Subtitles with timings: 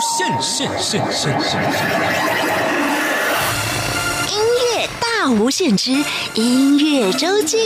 [0.00, 1.60] 限限限限限！
[4.28, 5.92] 音乐大无限之
[6.32, 7.58] 音乐周记。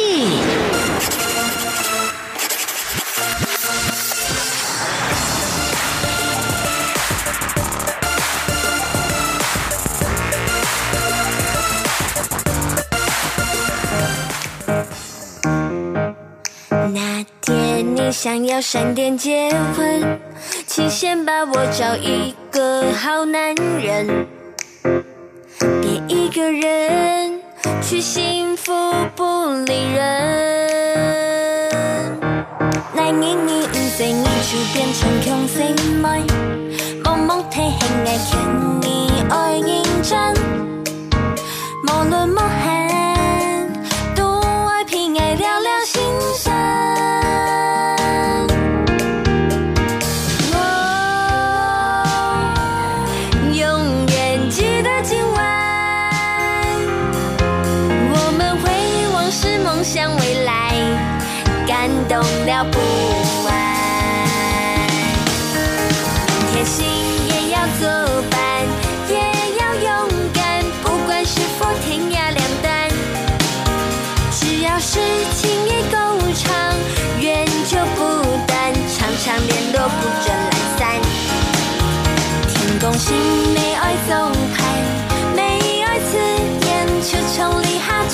[16.92, 20.20] 那天你想要闪电结婚，
[20.75, 24.27] 请先把我找一个好男人，
[25.81, 27.41] 别一个人
[27.81, 28.73] 去幸福
[29.15, 32.19] 不理人。
[32.93, 35.61] 那年你唔知你就变成穷死
[36.03, 36.25] 妹，
[37.05, 38.37] 懵懵睇輕嘅天
[38.83, 39.70] 你爱认
[40.03, 40.34] 真，
[41.87, 42.43] 无论么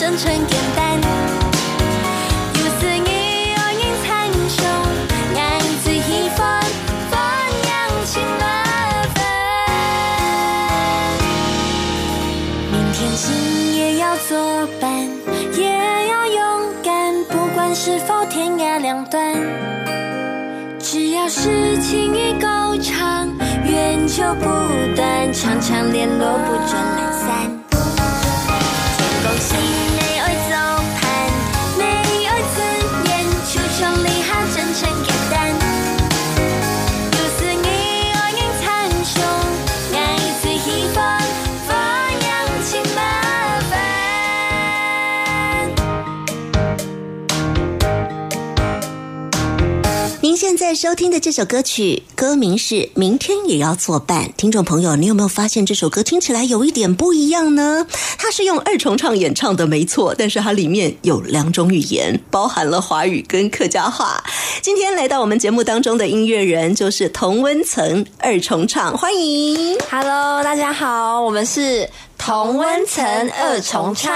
[0.00, 0.98] 真純簡單。
[2.54, 4.08] 有思意愛應殘
[4.48, 4.64] 雄，
[5.36, 5.38] 愛
[5.84, 6.38] 最喜歡
[7.10, 7.20] 放
[7.68, 7.70] 養
[8.06, 8.42] 情麻
[9.14, 9.18] 煩。
[12.72, 14.88] 明天心也要作伴，
[15.58, 15.68] 也
[16.08, 16.40] 要勇
[16.82, 19.36] 敢，不管是否天涯两端。
[20.78, 23.28] 只要是情誼夠長，
[23.66, 24.46] 緣就不
[24.96, 27.28] 断，常常联络不准懒散。
[50.70, 54.26] 在收听的这首歌曲，歌名是《明天也要作伴》。
[54.36, 57.84] 听众朋友，你有没有发现这首歌听起来有一点不一样呢？
[58.16, 64.22] 它是用二重唱演唱的，没错，但是它里面有两种语言，包含了华语跟客家话。
[64.62, 69.76] 今天来到我们节目当中的音乐人就是童温层二重唱，欢迎。
[69.90, 74.12] Hello，大家好，我们是同温层二重唱。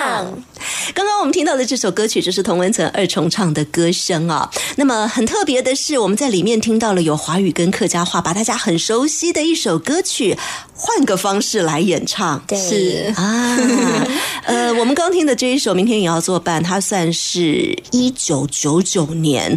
[0.95, 4.49] 刚刚我们听到的这首歌曲就是同文层二重唱的歌声啊。
[4.77, 10.37] 那么很特别的是，我们在里面听到了有华语跟客家话，把大家很熟悉的一首歌曲
[10.75, 12.45] 换个方式来演唱。
[12.47, 13.57] 对是啊，
[14.45, 19.57] 呃，我们刚听的这一首《明天也要作伴》，它算是一九九九年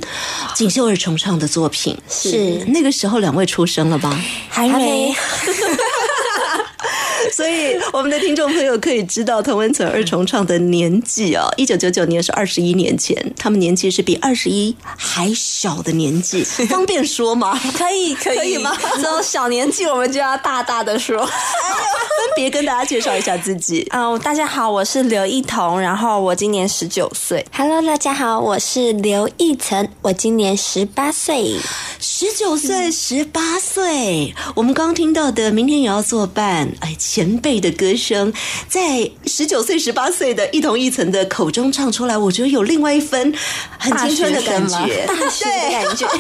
[0.56, 1.98] 锦绣二重唱的作品。
[2.10, 4.18] 是那个时候两位出生了吧？
[4.50, 5.14] 还没，
[7.38, 17.56] 所以我们的听众朋友可以知道童文成二重唱的年纪哦，一九九九年是二十一年前，他们年纪是比二十一还小的年纪， 方便说吗？
[17.78, 21.24] 可以可以可以吗这种小年纪我们就要大大的说。
[21.28, 23.88] 分别跟大家介绍一下自己。
[23.92, 27.46] 嗯，大家好，我是刘一彤，然后我今年十九岁。
[27.52, 31.58] Hello，大家好，我是刘一晨，我今年十八岁。
[32.00, 38.32] 十九岁、十八岁，我们刚听到的《明天也要作伴》，哎，前辈的歌声，
[38.70, 43.34] 在十九岁、十八岁的一同一层的口中唱出来，我觉得有另外一分
[43.78, 46.08] 很青春的感觉，大学的感觉。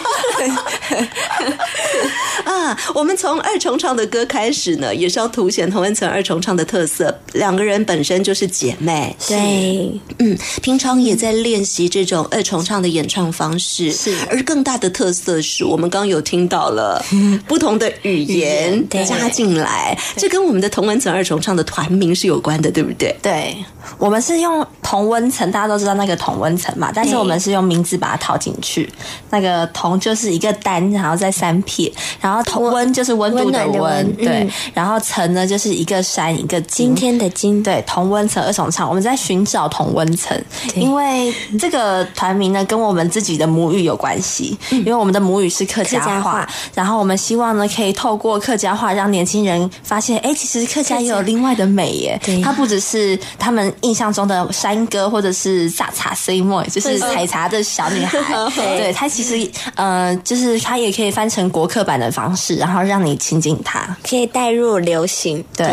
[2.48, 7.14] 啊，我们从二重唱的歌开始呢，也是要凸显童文层二重唱的特色。
[7.34, 13.92] 两个人本身就是姐妹，对，嗯，平常也在练习这种二重唱的演唱方式。
[13.92, 17.04] 是而更大的特色是我们刚刚有听到了
[17.46, 23.14] 不同的语言加进来，这跟我们的童文层二重唱的团名是有关的，对不对？
[23.22, 23.58] 对，
[23.98, 28.90] 我们是用同文层，大家都知道那个同文层嘛，但是我们是用名字把它套进去。
[29.30, 31.92] 那个同就是一个单，然后再三撇，
[32.22, 34.28] 然后同温就是温度的温对。
[34.28, 40.42] 嗯，然后层呢就是一个山一个金今天的今，对，同温层二重唱，我们在寻找同温层，
[40.76, 46.50] 因为这个团名呢跟我们自己的母语有关系，因为我们的母语是客家话，家话。
[46.74, 52.20] 然后我们希望呢可以透过客家话让年轻人发现，哎，其实客家也有另外的美耶。
[52.24, 58.18] 对，它不只是他们印象中的山歌或者是茶茶 C 莫，就是采茶的小女孩，
[58.56, 65.42] 对，它其实呃就是它也可以翻成国客版的方方式，然后让你亲近他，可以带入流行。
[65.56, 65.66] 对，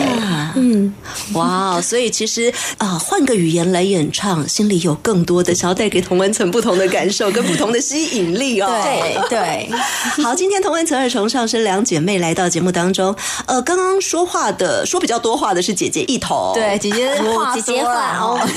[0.54, 0.94] 嗯，
[1.32, 8.68] 哇，所以其实啊，换个语言来演唱，心里有更多的想要带给同文层不同的感受跟不同的吸引力哦。
[8.84, 9.68] 对对。
[10.22, 13.14] 好，今天同文层二重唱是两姐妹来到节目当中。
[13.46, 18.38] 呃，刚刚说话的说比较多话的是姐姐一头，对，姐姐话姐姐话哦。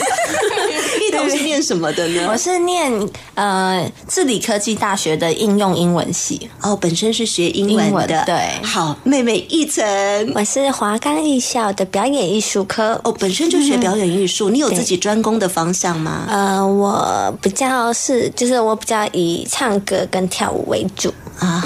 [1.02, 2.28] 一头是念什么的呢？
[2.30, 2.92] 我是念
[3.34, 8.24] 呃智理科技大学的应用英文系哦，本身是学英文的。
[8.26, 14.50] 对，好，妹妹一晨，我是华冈艺校的表演艺术科哦，本身就学表演艺术。
[14.50, 16.26] 你有自己专攻的方向吗？
[16.30, 21.14] 呃，我比较是，就是我比较以唱歌跟跳舞为主。
[21.40, 21.62] 啊，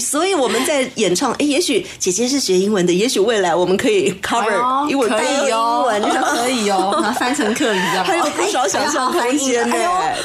[0.00, 9.76] 所以我们在演唱，哎，也许姐姐是学英文的，也许未来我们可以 cover 英文，可以哦，英文可以哦，拿翻成课语这样，还有不少想象空间呢。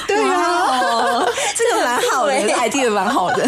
[0.08, 1.24] 对啊，
[1.56, 3.48] 这个蛮好的，idea 蛮好的。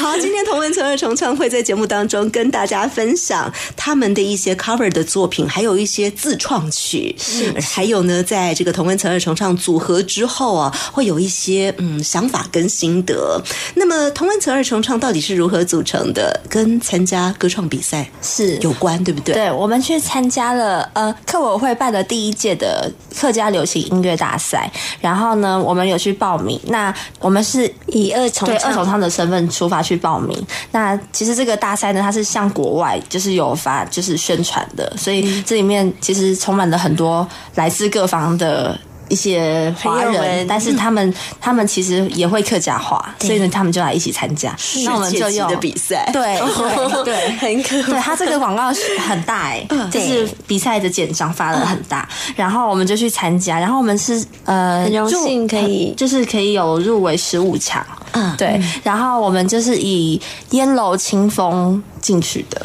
[0.00, 13.38] 好，今天同文层二重唱会在节目当中跟大家分享他们的一些 cover 的作品，还有一些自创曲，是还有呢，在这个同文层二重唱组合之后啊，会有一些嗯想法跟心得。
[13.74, 16.40] 那么同文层二重唱到底是如何组成的？
[16.48, 19.34] 跟参加歌唱比赛是有关，对不对？
[19.34, 26.58] 对，我们去参加了呃客委会办的第一届的客家流行音乐大赛，然后呢，我们有去报名。
[26.68, 29.89] 那我们是以二重对二重唱的身份出发去。
[29.90, 30.46] 去报名。
[30.70, 37.26] 那其实这个大赛呢，它是向国外就是有发就是宣传的，所以这里面其实充满了很多
[37.56, 38.78] 来自各方的。
[39.10, 44.56] 一些华人，但是他们他们其实也会客家话，所以呢，他们就来一起参加。
[44.84, 46.38] 那我们就用的比赛，对
[47.04, 48.00] 对，很可对。
[48.00, 48.72] 他这个广告
[49.06, 58.60] 很大哎，就是比赛的简章发的很大，然后我们就去参加，然后我们是呃很荣幸可以，就是可以有入围十五强，嗯，对。
[58.84, 60.20] 然后我们就是以
[60.50, 62.64] 烟楼清风进去的。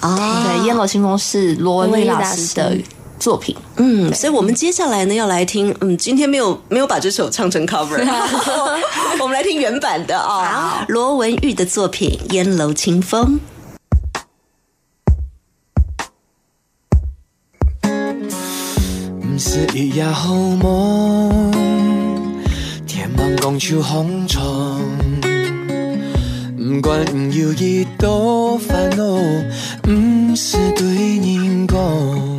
[0.00, 2.76] 啊，对，烟楼清风是罗文玉老师的。
[3.18, 7.98] 作品，嗯，所以我们接下来呢要来听，嗯，今天没有没有把这首唱成 cover，
[9.20, 13.38] 我们来听原版的啊，罗文玉的作品《烟楼清风》。
[19.20, 21.52] 不是一夜好梦，
[22.86, 24.80] 天茫共秋红妆，
[26.56, 29.04] 不管有几多烦恼，
[29.82, 30.86] 不是对
[31.18, 32.35] 人讲。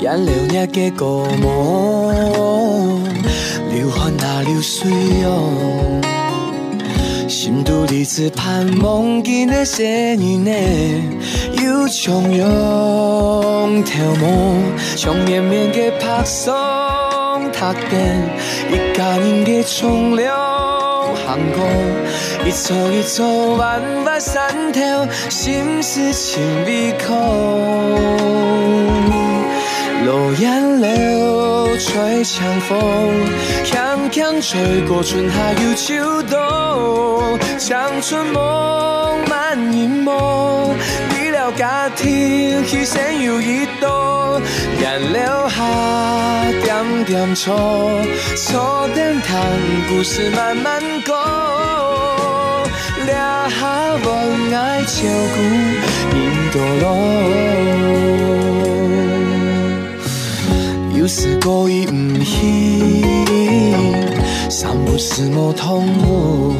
[0.00, 3.04] 眼流一个过梦，
[3.70, 4.90] 流汗那流水
[5.24, 6.00] 哦，
[7.28, 10.50] 心肚里只盼望见那些年呢，
[11.62, 14.62] 有从容跳舞，
[14.96, 16.50] 从绵绵的拍松
[17.52, 18.26] 塔电，
[18.72, 20.32] 一家人的从流
[21.26, 21.60] 行歌，
[22.46, 27.10] 一座一座万万山条，心事情未空。
[30.04, 32.78] 落叶了，吹长风，
[33.64, 37.38] 轻轻吹过春夏又秋冬。
[37.58, 40.74] 像春梦蔓延无，
[41.10, 41.50] 你了。
[41.56, 43.88] 家天去想要移动，
[44.80, 45.56] 燃柳下
[46.62, 47.54] 点点错
[48.36, 49.42] 错，点淡
[49.88, 51.14] 故事慢慢讲。
[53.04, 53.12] 惹
[53.50, 53.60] 下
[54.04, 54.96] 文爱照
[55.34, 55.36] 顾
[56.16, 56.18] 因
[56.52, 56.88] 堕落。
[61.10, 63.74] 有时故意不去，
[64.48, 66.54] 三不四无痛苦。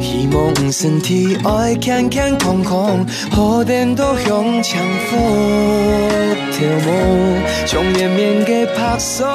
[0.00, 5.18] 希望身体爱健健康康，好点都向前方
[6.52, 9.26] 跳舞，从绵绵的拍松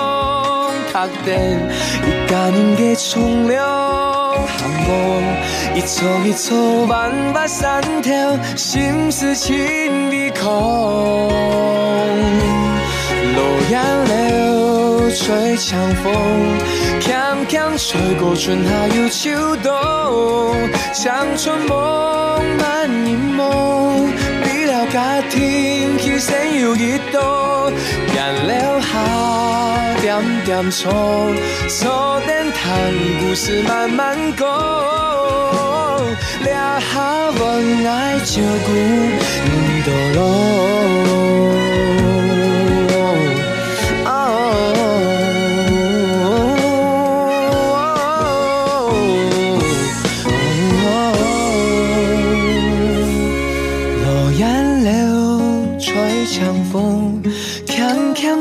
[0.93, 1.59] 塔电，
[2.07, 3.57] 一家人的从容
[4.47, 4.93] 幸福，
[5.75, 8.15] 一座一座万万山条，
[8.55, 11.29] 心事情未空。
[13.35, 13.39] 落
[13.71, 15.69] 杨柳，吹强
[16.03, 16.11] 风，
[16.99, 19.71] 强强吹过春夏与秋冬。
[20.93, 21.77] 将春梦
[22.57, 24.09] 满眼梦，
[24.45, 27.17] 为了家庭牺牲又一度。
[28.13, 28.91] 眼流下
[30.01, 30.11] 点
[30.45, 30.91] 点错，
[31.69, 32.69] 错点糖，
[33.21, 34.45] 故事慢慢过。
[36.43, 37.41] 留下我
[37.87, 37.89] 爱
[38.25, 38.31] 照
[38.65, 38.69] 顾，
[39.47, 39.49] 引
[39.85, 40.19] 导路。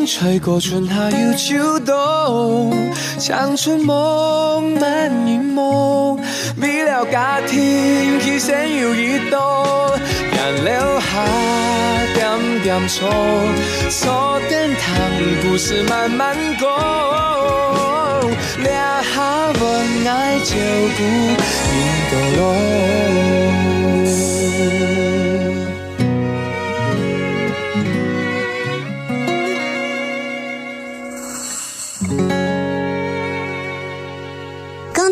[0.07, 6.19] 吹过春夏又秋冬，青春梦满凝梦，
[6.59, 9.37] 未了家庭牺牲又一度，
[10.33, 11.25] 眼流下
[12.62, 13.09] 点错，
[13.88, 14.95] 错点糖
[15.43, 16.69] 故事慢慢讲，
[18.59, 20.55] 留下温爱照
[20.97, 21.79] 顾引
[22.11, 23.79] 导路。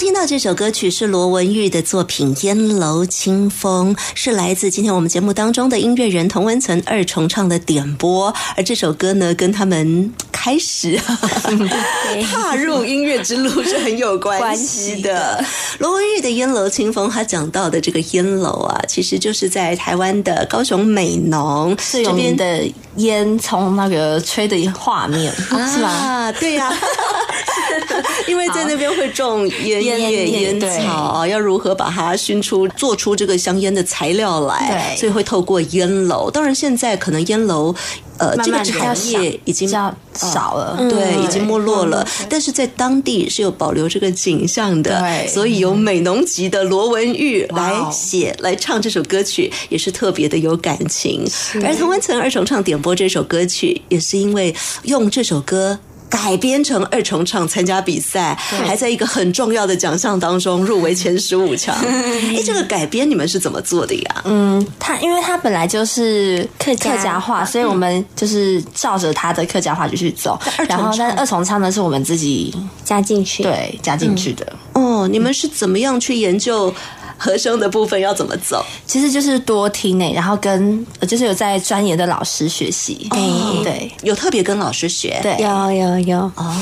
[0.08, 8.34] 听到这首歌曲是罗文玉的作品《烟楼清风》，是来自今天我们节目当中的音乐人童文存二重唱的点播。
[8.56, 10.98] 而这首歌呢，跟他们开始
[12.32, 15.44] 踏入音乐之路是很有关系的。
[15.78, 22.62] 罗文玉的《烟楼清风》，他讲到的这个烟楼啊，其实就是在台湾的高雄美浓最有名的
[22.96, 25.90] 烟从那个吹的画面，是吧？
[25.90, 26.72] 啊，对呀、
[28.26, 34.68] 因为在那边会种烟烟叶、烟对草，要如何把它熏出、做出这个香烟的材料来？
[34.70, 36.30] 对所以会透过烟楼。
[36.30, 37.74] 当然，现在可能烟楼。
[38.18, 42.04] 呃，这个慢慢地产业已经少了呃对，嗯已经没落了。
[42.28, 51.24] 但是在当地是有保留这个景象的，对所以有美浓籍的罗文玉来写、来唱这首歌曲，也是特别的有感情。
[51.62, 54.52] 而童文成二重唱点播这首歌曲，也是因为
[54.82, 55.78] 用这首歌。
[56.08, 58.34] 改编成二重唱参加比赛，
[58.66, 61.74] 还在一个很重要的奖项当中入围前十五强。
[61.84, 64.22] 哎，这个改编你们是怎么做的呀？
[64.24, 70.38] 嗯，它因为它本来就是客家客家话，所以我们就是照着它的客家话就去走。
[70.68, 76.72] 然后，但是二重唱呢是我们自己加进去。，对加进去的，哦，你们是怎么样去研究
[77.18, 78.64] 和声的部分要怎么走？
[78.86, 83.08] 其实就是多听诶，然后跟呃就是有在专业的老师学习。
[83.10, 85.18] 哦对有特别跟老师学？
[85.22, 86.18] 对， 有有有。
[86.36, 86.54] 哦，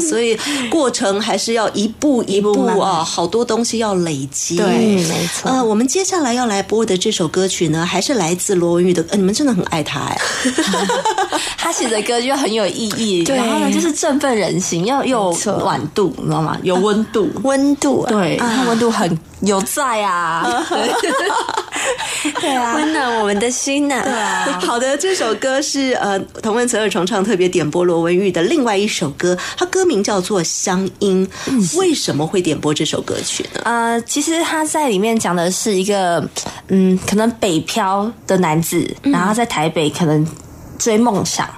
[0.00, 0.38] 所以
[0.70, 4.56] 过程还是要一步一步慢慢啊，好多东西要累积。
[4.56, 5.50] 对嗯，没错。
[5.50, 9.02] 呃，我们接下来要来播的这首歌曲呢，还是来自罗文玉的。
[9.08, 10.18] 呃，你们真的很爱他哎。
[11.56, 16.56] 他写的歌就很有意义，对然后呢就是振奋人心，要有暖度，你知道吗？
[16.62, 17.28] 有温度。
[17.42, 20.44] 温度啊，对，它温度很有在啊。
[22.40, 31.26] 对啊，温暖我们的心呐、啊好的，这首歌是呃童文泽尔重唱特别点播罗文玉的另外一首歌，它歌名叫做《乡音》。
[31.78, 33.60] 为什么会点播这首歌曲呢？
[33.64, 36.28] 呃，其实他在里面讲的是一个，
[36.68, 40.26] 嗯，可能北漂的男子，然后在台北可能
[40.78, 41.48] 追梦想。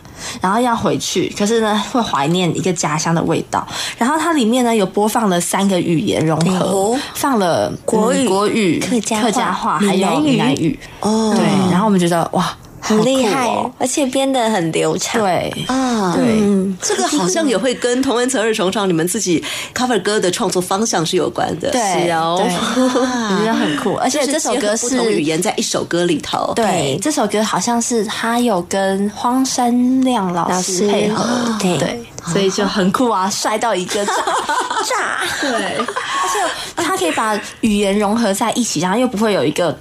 [0.41, 3.67] 然后要回去，可是呢，会怀念一个家乡的味道。
[3.99, 10.79] 然后它里面呢有播放了三个语言融合，哦放了国语嗯国语、客家话客家话，还有闽南语闽南语。
[11.01, 13.71] 哦对，然后我们觉得哇，很厉害，哦。
[13.79, 16.25] 而且编得很流畅。，对，啊，对。
[16.41, 19.43] 嗯，这个好像也会跟同文词二重唱你们自己
[19.75, 21.71] cover 歌的创作方向是有关的。
[21.71, 22.47] 对是哦，对。
[22.55, 26.53] 我觉得很酷，而且这首歌是不同语言在一首歌里头。
[26.55, 31.25] 对，这首歌好像是他有跟荒山亮老师配合，
[31.61, 31.79] 对。
[31.79, 39.77] 对，所以就很酷啊， 帅到一个炸炸， 对， 而且他可以把语言融合在一起，然后又不会有一个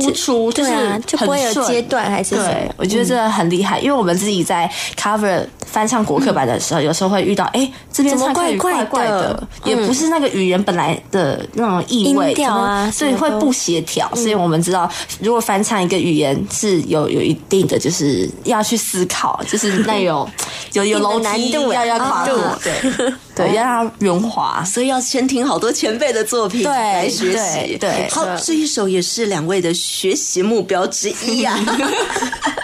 [0.00, 2.74] 突出，对啊，就就是不会有阶段还是什对么，。
[2.76, 9.34] 我觉得这个很厉害，因为我们自己在 cover 翻唱国客版的时候，有时候会遇到，哎，这边怎么唱怪怪怪的。
[9.34, 14.08] 的，也不是那个语言本来的那种意味，调啊所以会不协调。
[14.14, 20.28] 所以我们知道，如果翻唱一个语言是有有一定的，就是要去思考，就是那种
[20.74, 22.92] 有有楼梯度要要跨过哦，对
[23.34, 24.62] 对，要让它圆滑。
[24.64, 27.78] 所以要先听好多前辈的作品对来学习。
[27.78, 31.56] 对对好，这一首也是两位的学习目标之一呀、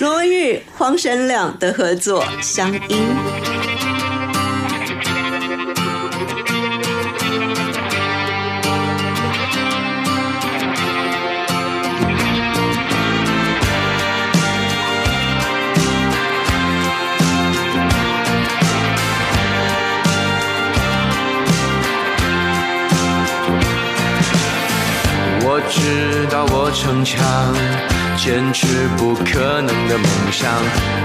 [0.00, 2.80] 罗文玉、黄神亮的合作《乡音》。
[25.50, 27.18] 我知道我逞强，
[28.18, 30.50] 坚持不可能的梦想，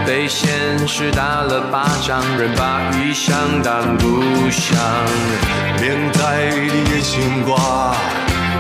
[0.06, 0.50] 被现
[0.88, 4.76] 实打了巴掌，人把理想当故乡。
[5.80, 6.20] 明知
[6.74, 7.56] 你的心肝，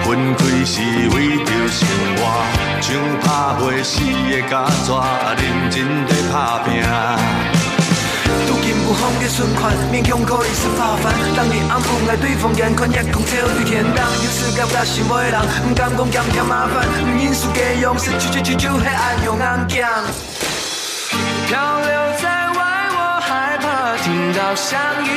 [0.03, 0.81] 分开是
[1.15, 2.21] 为着生活，
[2.79, 4.91] 像拍不死的胶纸，
[5.41, 7.62] 认真地打拼。
[8.47, 11.13] 拄金有风的循环，勉强可以是发烦。
[11.35, 20.03] 当你安分来对方眼看夜空超对天人，有时间甲心爱的人，不敢讲嫌嫌麻烦，不因输家用，是啾啾啾啾，迄爱用硬讲。
[21.47, 21.87] 漂流
[22.21, 22.59] 在外
[22.95, 25.11] 我害怕听到声音。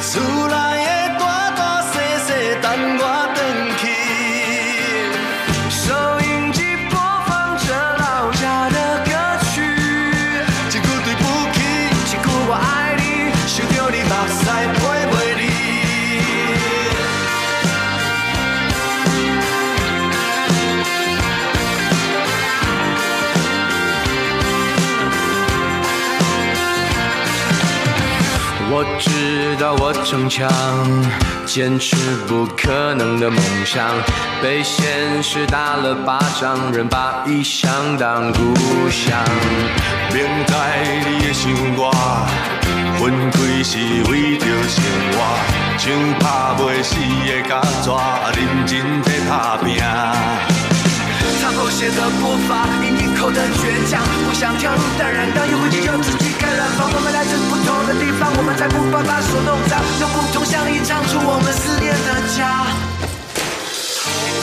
[0.00, 0.54] 厝内
[0.84, 1.92] 的大大细
[2.26, 2.28] 细
[2.62, 2.66] 等
[2.98, 3.02] 我
[29.58, 30.48] 道我逞强，
[31.44, 31.96] 坚持
[32.28, 33.88] 不可能的梦想，
[34.40, 38.54] 被现实打了巴掌，人把异乡当故
[38.88, 39.18] 乡。
[40.14, 40.54] 明知
[41.10, 41.90] 你的想我，
[43.00, 45.18] 分开是为着生活，
[45.76, 46.94] 像拍袂死
[47.26, 47.98] 的甲蛇，
[48.36, 50.57] 认真在打拼。
[51.58, 56.88] 擦狗血的步伐，饮一口的倔强，不想跳入淡然，当有危机就自己开染坊。
[56.88, 62.64] 我们来自不同的地方，我们才不怕把手弄脏，用不同相音唱出我们思念的家。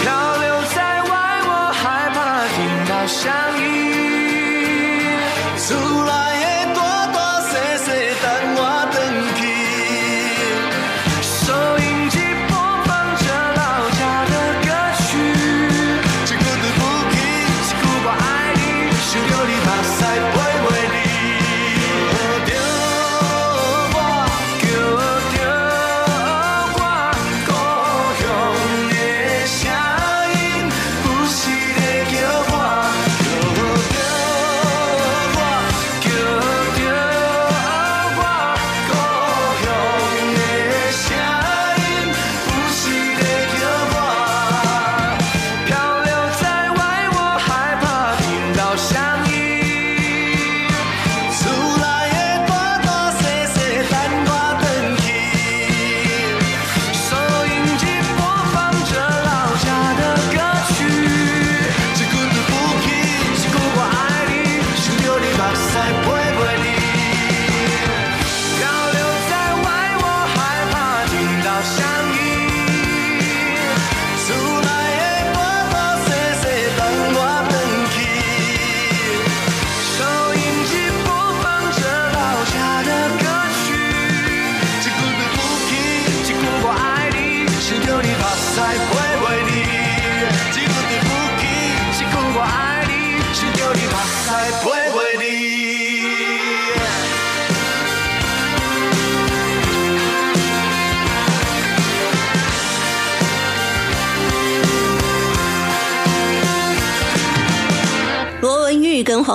[0.02, 0.12] 漂
[0.44, 3.32] 流在外，我害怕听到乡
[3.64, 3.64] 音。
[5.56, 5.72] 厝
[6.04, 6.35] 内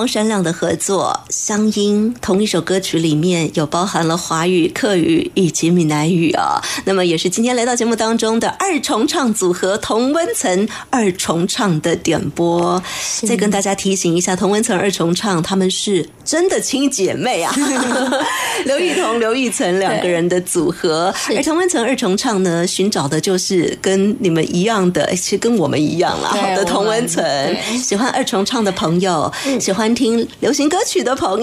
[0.00, 1.12] 黄闪亮的合作
[1.50, 6.62] 《乡音》，同一首歌曲里面有包含了华语、客语以及闽南语啊。
[6.84, 12.80] 那么也是今天来到节目当中的二重唱组合童温层二重唱的点播。
[13.22, 17.52] 再跟大家提醒一下，童温层二重唱他们是真的亲姐妹啊，
[18.64, 21.12] 刘雨彤、刘雨岑两个人的组合。
[21.34, 31.39] 而童温层二重唱呢，寻找的就是跟你们一样的，其实跟我们一样啦好的童温层我们对，喜欢二重唱的朋友，喜欢听流行歌曲的朋友，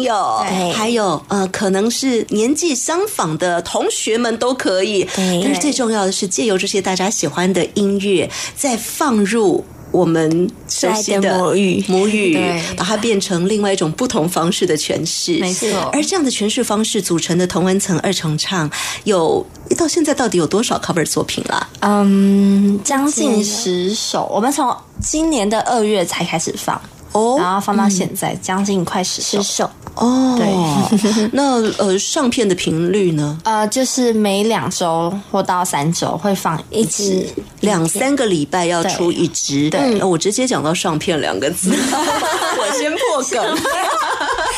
[0.47, 5.03] 对还有呃，可能是年纪相仿的同学们都可以。
[5.15, 9.63] 对但是最重要的是，借由这些大家喜欢的音乐，再放入。
[9.89, 12.37] 我们熟悉的母语母语，
[12.75, 15.39] 把它变成另外一种不同方式的诠释。
[15.39, 18.69] 没错而这样的诠释方式组成的同文层二重唱，
[19.05, 19.43] 有
[19.77, 21.69] 到现在到底有多少 cover 作品了？
[21.79, 26.79] 嗯，将近十首，我们从今年的二月才开始放，
[27.13, 29.53] 哦然后放到现在，将近快十首十。
[29.53, 33.37] 首，哦，对， 那呃，上片的频率呢？
[33.43, 39.95] 呃，就是每两周或到三周会放一一支支，两三个礼拜要出一支，对。
[39.99, 43.57] 那我直接讲到上片两个字， 我先破梗。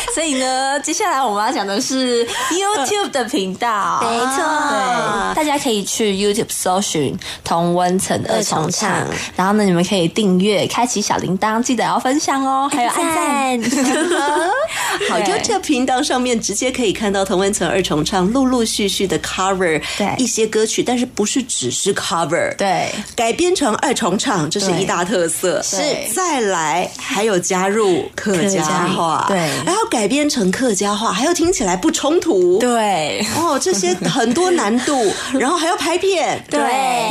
[0.15, 4.43] 所以呢，接下来我们要讲的是 YouTube 的频道， 没错。
[4.69, 13.72] 对，大家可以去 YouTube 搜寻同温层二重唱然后呢，你们可以订阅，开启小铃铛，记得要分享哦，还有按赞。
[15.10, 20.13] 好对，YouTube 频道上面直接可以看到同温层二重唱陆陆续续的 cover 对。
[20.17, 25.62] 一些歌曲，但是不是只是 cover，对，改编成二重唱，这是一大特色。
[25.63, 25.78] 是。
[26.13, 29.38] 再来还有加入客家话，对。
[29.65, 36.60] 然后改编成客家话，还要听起来不冲突，对，哦，这些很多难度， 然后还要拍片，对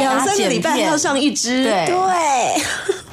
[0.01, 1.87] 两三个礼拜还要上一支，对。
[1.87, 2.63] 对，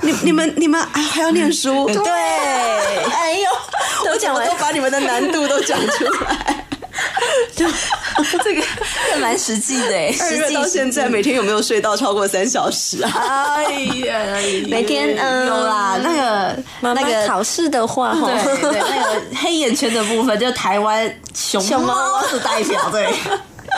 [0.01, 2.03] 你你们你们啊还要念书， 对。
[2.03, 6.65] 哎呦，我讲我都把你们的难度都讲出来。
[7.55, 8.61] 这个
[9.11, 13.11] 这蛮实际的哎，二月实际到现在，每天有没有睡到超过三小时啊？
[13.55, 13.71] 哎
[14.05, 14.19] 呀，
[14.67, 18.27] 每天嗯有啦，那个妈妈那个考试的话，哈。
[18.27, 23.13] 对对，那个黑眼圈的部分，就台湾熊猫是代表，对，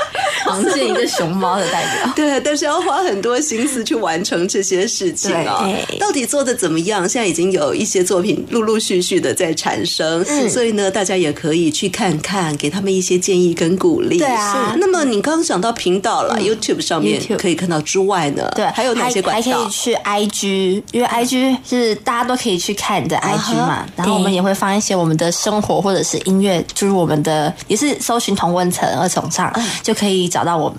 [0.43, 2.13] 常见一个熊猫的代表。
[2.15, 7.07] 对，但是要花很多心思去完成这些事情啊、对到底做的怎么样？
[7.07, 14.17] 现在已经有一些作品陆陆续续的在产生，所以呢，大家也可以去看看，给他们一些建议跟鼓励。
[14.17, 19.69] 对啊那么你刚刚讲到频道了、y o u t u b e 上面可以看到之外呢，对，还有哪些管道还可以？
[19.69, 23.85] 去 IG，因为 IG 是大家都可以去看的 IG 嘛。
[23.95, 29.51] 然后我们也会放一些我们的生活或者是音乐，就是我们的也是搜寻同温层二重唱、
[29.87, 30.77] 就可以找到我们。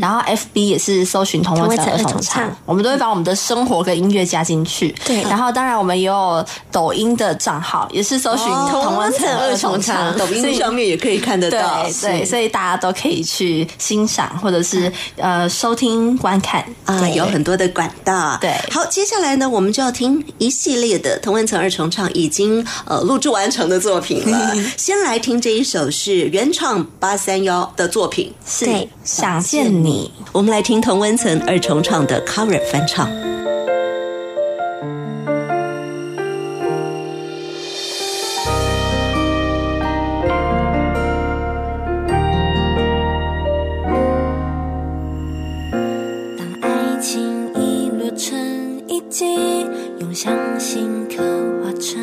[0.00, 4.92] 然后 FB 也是搜寻同温层二重重唱唱，我们都会把我们的生活跟音乐加进去。
[5.04, 11.84] 对然后当然我们也有抖音的账号，也是搜寻同温层二重唱，抖音上面也可以看得到。
[11.84, 18.36] 对对，所以大家都可以去欣赏或者是呃收听观看啊，对有很多的管道。
[18.40, 24.54] 对好，接下来呢，我们就要听一系列的同文层二重唱已经呃录制完成的作品了。
[24.76, 30.10] 先来听这一首是原创八三幺的作品，是对想见你。
[30.32, 33.08] 我们来听童文层二重唱的 cover 翻唱。
[46.36, 49.26] 当爱情遗落成遗迹，
[50.00, 50.14] 用
[51.08, 51.22] 刻
[51.62, 51.98] 画成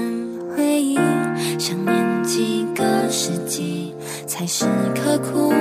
[0.55, 0.95] 回忆，
[1.57, 3.93] 想念几个世纪，
[4.27, 5.51] 才是刻骨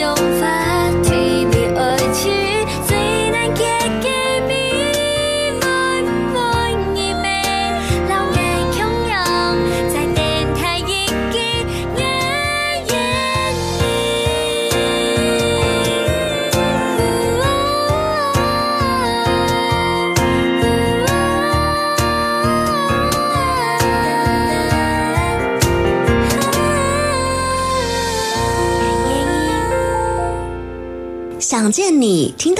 [0.00, 0.29] 一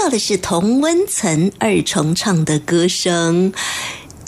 [0.02, 3.52] 到的是童温岑二重唱的歌声。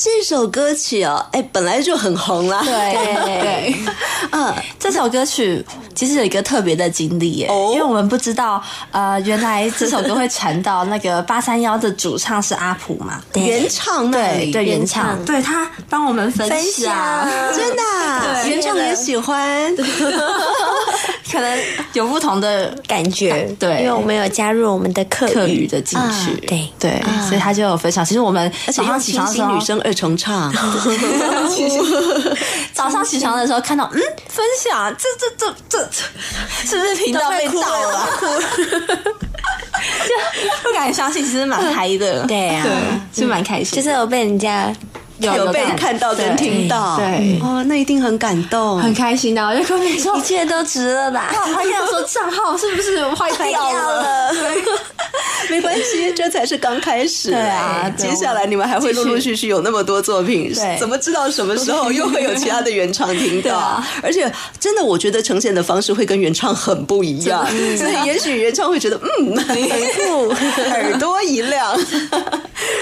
[0.05, 2.61] 这首歌曲哦，哎，本来就很红啦。
[2.65, 2.73] 对。
[3.23, 3.77] 对，
[4.33, 7.71] 嗯，这首歌曲其实有一个特别的经历耶，哦。
[7.73, 8.61] 因为我们不知道，
[8.91, 17.25] 呃，原来这首歌会传到那个八三幺的主唱是阿普嘛，原唱那里，对对，原原唱，对他帮我们分享，
[17.57, 19.73] 真的原唱也喜欢。
[21.33, 21.59] 可能
[21.95, 23.79] 有不同的感觉，对。
[23.79, 26.69] 因为我们有加入我们的课课语语的进去，对。
[26.79, 28.05] 对，所以他就有分享。
[28.05, 30.53] 其实我们而且早上起床的时候，女生二重唱，
[32.73, 36.03] 早上起床的时候看到，嗯，分享，这这这这这，
[36.67, 37.97] 是不是频道被盗了？
[37.97, 38.09] 啊？
[40.07, 40.15] 就
[40.63, 42.65] 不敢相信，其实蛮嗨的，对啊
[43.15, 44.73] 是蛮开心，就是我被人家
[45.23, 49.45] 有被看到跟听到，对哦，那一定很感动，很开心的。
[49.47, 51.33] 我就跟你说，一切都值了吧？
[51.33, 54.33] 我还想说账号是不是 坏掉了？
[55.51, 57.31] 没关系，这才是刚开始。
[57.31, 63.57] 对啊对接下来你们还会陆陆续续有那么多作品，对怎么知道什么时候又会有其他的原唱听到？
[63.59, 70.29] 啊而且真的，我觉得呈现的方式会跟原唱很不一样，所以也许原唱会觉得嗯很酷，
[70.71, 71.79] 耳朵一亮。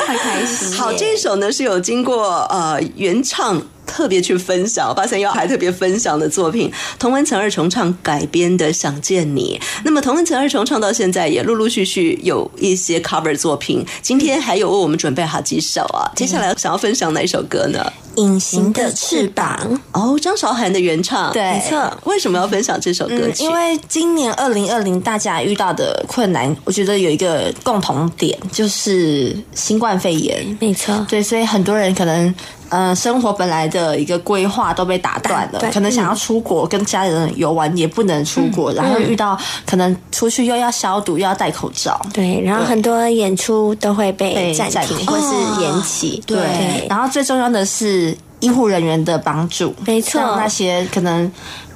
[0.07, 0.73] 太开心。
[0.77, 3.63] 好，这一首呢是有经过呃原唱。
[3.87, 9.61] 特别去分享八三幺还特别分享的作品，童文成二重唱改编的《想见你》。
[9.85, 16.07] 那么童文成二重唱到现在也陆陆续续有一些 cover 作品，今天还有为我们准备好几首啊。
[16.15, 17.85] 接下来想要分享哪首歌呢？
[18.17, 19.59] 隐形的翅膀，
[19.93, 21.99] 哦，张韶涵的原唱，对没错。
[22.05, 23.15] 为什么要分享这首歌？
[23.39, 30.57] 因为今年二零二零大家遇到的困难，我觉得有一个共同点，就是新冠肺炎。
[30.61, 32.35] 没错，对，所以很多人可能，
[32.69, 42.01] 呃，生活本来的一个规划都被打断了，可能想要出国跟家人游玩也不能出国，然后遇到可能出去又要消毒又要戴口罩。
[42.13, 48.10] 对，然后很多演出都会被被暂停或是延期，对对，然后最重要的是
[48.41, 50.21] 医护人员的帮助，没错。
[50.37, 51.31] 那些可能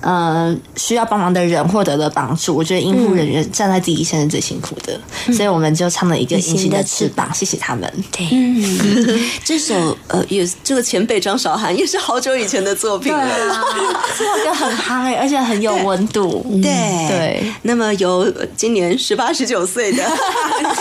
[0.05, 2.55] 呃需要帮忙的人获得了帮助。
[2.55, 5.01] 我觉得医护人员站在第一线是最辛苦的，
[5.33, 7.91] 所以我们就唱了一个《隐形的翅膀》，谢谢他们。
[8.13, 8.29] 对，
[9.43, 13.65] 这首呃，也是这个前辈张韶涵也是好久以前的作品了。
[14.17, 16.45] 这首歌很夯哎、而且很有温度。
[16.63, 20.05] 对对，那么由今年十八十九岁的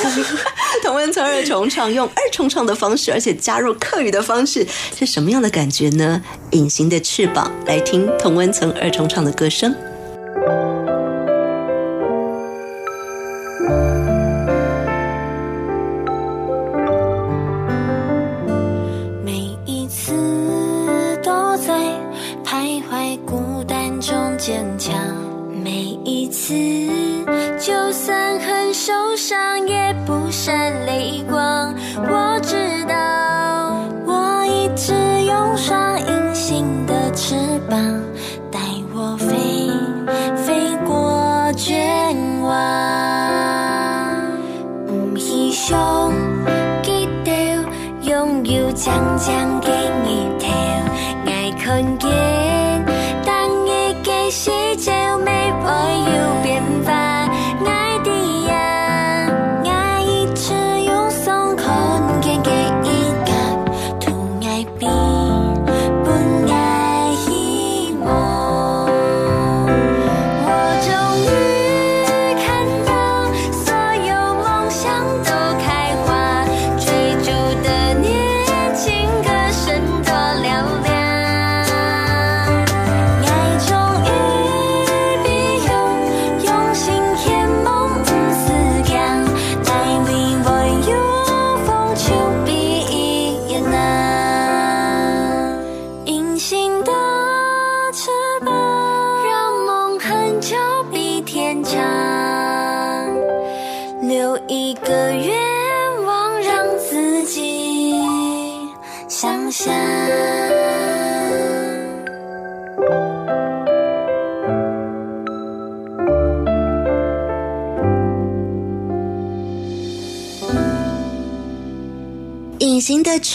[0.83, 6.21] 童文层二重唱，用二重唱的方式，而且加入客语的方式，是什么样的感觉呢？
[6.53, 9.73] 隐形的翅膀，来听童文层二重唱的歌声。
[19.25, 20.13] 每一次
[21.23, 21.73] 都在
[22.45, 24.93] 徘徊孤单中坚强，
[25.63, 26.53] 每一次
[27.59, 31.73] 就算很受伤也不闪泪光。
[31.95, 32.32] 我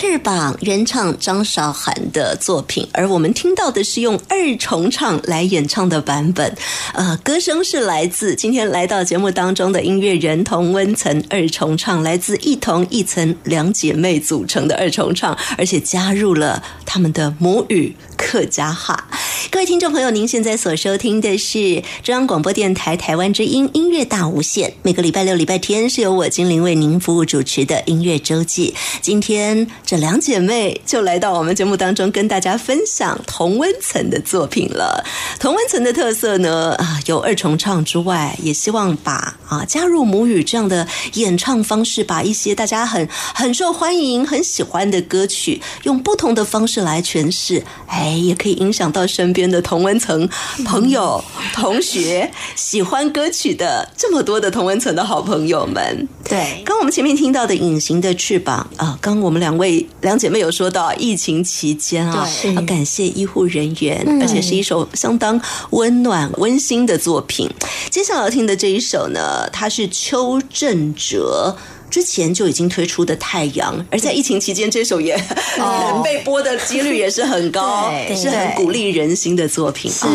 [0.01, 6.57] 翅膀，原唱张韶涵的作品，而我们听到的是用二重唱来演唱的版本。
[6.95, 19.09] 呃，歌声是来自今天来到节目当中的音乐人童温岑二重唱，来自一同一层两姐妹组成的二重唱，而且加入了他们的母语客家话。
[19.51, 24.75] 各位听众朋友，您现在所收听的是中央广播电台台湾之音音乐大无限。
[24.83, 28.75] 每个礼拜六、礼拜天是由我精灵为您服务主持的音乐周记。
[29.01, 35.03] 今天这两姐妹就来到我们节目当中，跟大家分享同温层的作品了。
[35.41, 50.27] 同温层的特色呢，啊，有二重唱之外，也希望把啊加入母语这样的演唱方式，把一些大家很很受欢迎、很喜欢的歌曲，用不同的方式来诠释，哎，也可以影响到身边的同温层
[50.65, 51.23] 朋友、
[51.53, 56.09] 同学，喜欢歌曲的这么多的同温层的好朋友们。
[56.27, 65.39] 对，刚我们前面听到的《隐形的翅膀》啊，刚我们两位两姐妹有说到，疫情期间啊，要感谢医护人员，而且是一首相当
[65.71, 67.51] 温暖温馨的作品。
[67.91, 71.57] 接下来要听的这一首呢，它是邱正哲。
[71.91, 75.15] 之前就已经推出的《太阳》，而在疫情期间，这首也、
[75.59, 76.01] 哦。
[76.05, 78.17] 被播的几率也是很高，对。
[78.17, 79.91] 是很鼓励人心的作品。
[79.91, 80.07] 是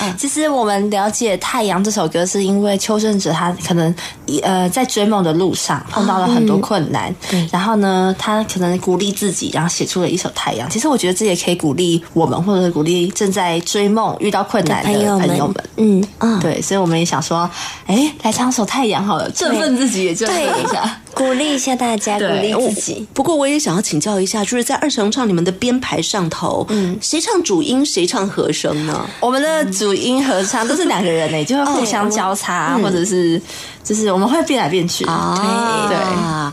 [0.00, 3.94] 嗯，其实我们了解《太阳》这首歌，是因为邱胜哲他可能
[4.42, 7.48] 呃在追梦的路上碰到了很多困难，对。
[7.52, 10.68] 然后呢，他可能鼓励自己，然后写出了一首《太阳》。
[10.72, 15.36] 其实我觉得这也可以鼓励我们，或者是鼓励正在追梦、遇到困难的朋友们。
[15.36, 15.64] 友们。
[15.76, 17.48] 嗯，嗯，对，所以我们也想说，
[17.86, 21.00] 哎，来唱首《太阳》好了，振奋自己，也振奋一下。
[21.14, 23.06] 鼓励一下大家，鼓励自己。
[23.12, 29.08] 不过我也想要请教一下，就是在二重唱你们的编排上头，嗯，谁唱主音，谁唱和声呢？
[29.20, 33.40] 我们的主音合唱都是两个人呢，就会互相交叉，或者是
[33.82, 35.04] 就是我们会变来变去。
[35.06, 35.96] 啊对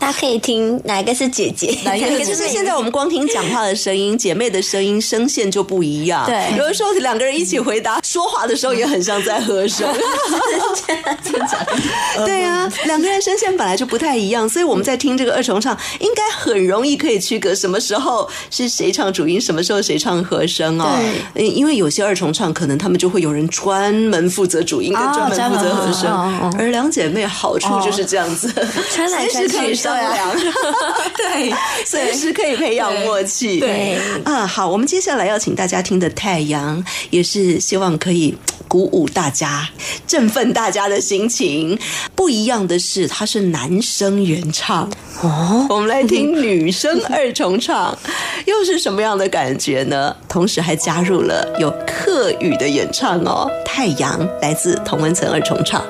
[0.00, 6.24] 大家可以听哪个是姐姐， 哪一个就是现在我们光听讲话的声音，姐妹的声音声线就不一样。
[6.26, 9.88] 对有的时候两个人一起回答说话的时候，也很像在和声。
[12.24, 20.86] 对啊，两个人声线本来就不太一样，所以我们在听这个二重唱，应该很容易可以区隔什么时候是谁唱主音，什么时候谁唱和声哦。
[21.34, 26.10] 对，因为有些二重唱可能他们就会有人专门负责主音，跟哦专门负责和声
[26.58, 28.52] 而两姐妹好处就是这样子，
[28.94, 30.36] 穿来穿去商量，
[31.16, 31.52] 对，
[31.84, 33.60] 随时可以培养默契。
[33.60, 33.98] 对。
[34.24, 39.68] 啊，好，我们接下来要请大家听的《太阳》，也是希望可以鼓舞大家、
[40.06, 41.78] 振奋大家的心情。
[42.14, 44.90] 不一样的是，它是男生原唱
[45.22, 47.96] 哦，我们来 听女生二重唱，
[48.46, 50.14] 又是什么样的感觉呢？
[50.28, 55.82] 同时还加入了有客语的演唱哦，《太阳》来自童文层二重唱。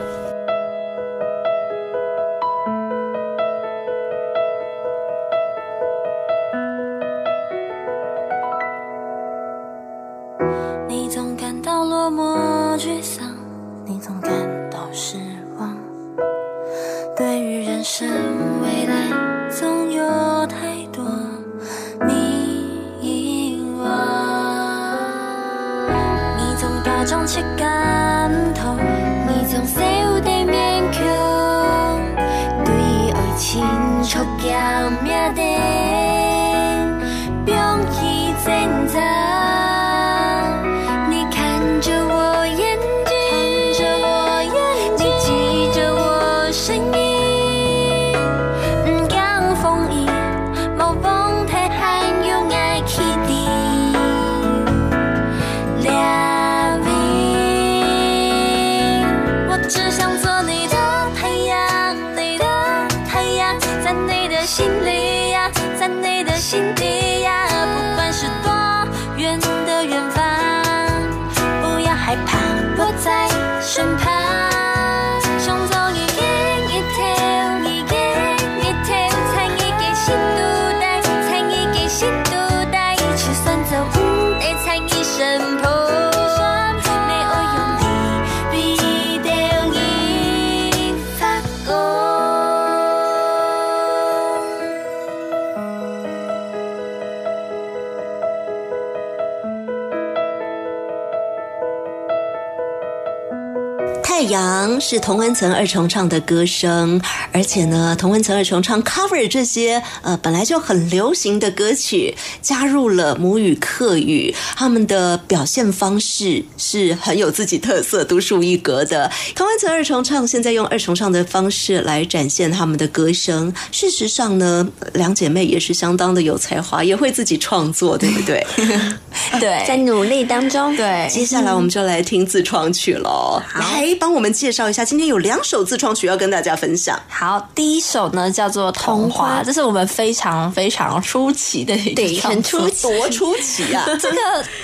[104.79, 107.01] 阳是童文层二重唱的歌声，
[107.33, 119.11] 而且呢，童文层二重唱 cover 这些呃本来就很流行的歌曲，加入了母语客语，他们的表现方式是很有自己特色、独树一格的。
[119.35, 123.53] 童文层二重唱现在用二重唱的方式来展现他们的歌声。
[123.73, 128.47] 事实上呢，两姐妹也是相当的有才华，也会自己创作，对不对？
[129.41, 130.77] 对， 在努力当中。
[130.77, 133.43] 对，接下来我们就来听自创曲喽。
[133.59, 137.00] 来帮我们介绍一下，今天有两首自创曲要跟大家分享。
[137.09, 143.85] 好，第一首呢叫做《童话》，这是我们非常非常出奇的一个对很出奇多出奇啊！
[143.87, 144.16] 这个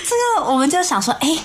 [0.03, 1.37] 这个，我们就想说，哎、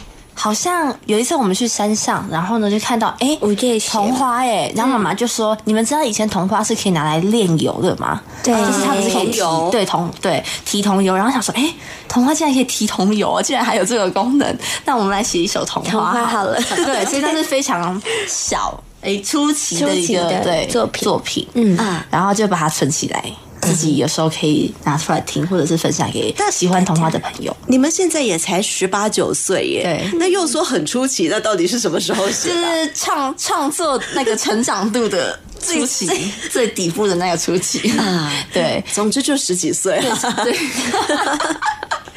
[0.42, 8.22] 好像有一次我们去山上，然后呢就看到，哎、午夜雪桐花，哎，然后妈妈就说，你们知道以前桐花是可以拿来炼油的吗？
[8.42, 8.55] 对。
[8.55, 9.68] 就是它不是可以提油。
[9.70, 11.70] 对桐对提桐油，然后想说，哎、
[12.09, 16.24] 桐花竟然可以提桐油哦，竟然还有这个功能， 那我们来写一首桐花。
[16.24, 16.59] 好了。
[16.74, 18.83] 对，所以它是非常小。
[19.03, 21.05] 哎，出奇的一个的对作品。
[21.05, 21.76] 作品，嗯。
[21.76, 23.22] 啊然后就把它存起来，
[23.71, 27.57] 自己有时候可以拿出来听，或者是分享给喜欢童话的朋友。
[27.67, 32.55] 你们现在也才十八九岁耶，对那又说很出奇，那到底是什么时候写就？
[32.55, 36.09] 是创创作那个成长度的初期，
[36.51, 40.19] 最底部的那个初期啊 对总之就十几岁了。
[40.45, 40.57] 对。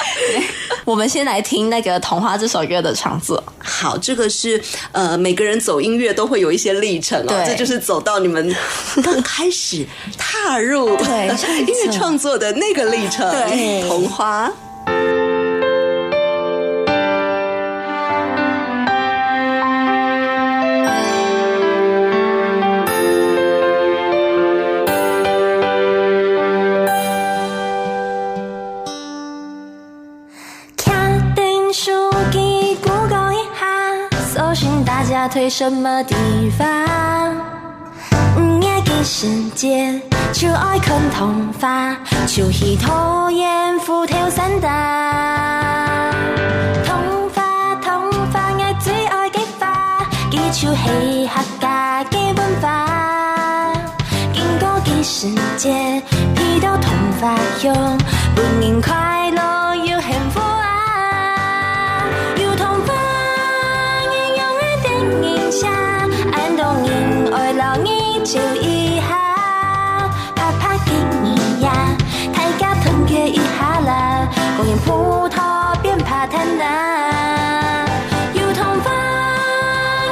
[0.86, 3.42] 我们先来听那个《童话》这首歌的创作。
[3.60, 4.62] 好，这个是
[4.92, 8.56] 呃，每个人走音乐都会有一些历程哦，对这就是走到你们
[9.02, 9.86] 刚开始
[10.18, 11.28] 踏入对
[11.66, 13.30] 音乐创作的那个历程。
[13.32, 14.52] 对童话。
[35.34, 36.13] 推什么地
[36.51, 36.67] 方。
[38.38, 39.99] 唔爱嘅世界，
[40.31, 46.11] 就爱看童话，就去拖延虎跳山大。
[46.86, 52.89] 童話童話，愛最愛嘅花，記住係客家嘅文化。
[54.86, 55.27] 给世
[55.57, 56.01] 界
[56.36, 57.73] 披到同花香，
[58.36, 58.93] 本年快
[68.24, 69.05] 老你照一下，
[70.34, 71.74] 拍拍给你呀，
[72.34, 77.86] 大家团结一下啦，共赢葡萄变怕坦啦。
[78.34, 78.91] 有同花